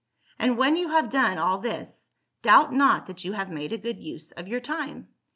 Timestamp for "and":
0.39-0.57